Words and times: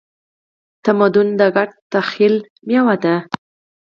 تمدن 0.85 1.27
د 1.39 1.41
ګډ 1.55 1.69
تخیل 1.93 2.35
میوه 2.67 2.95
ده. 3.03 3.15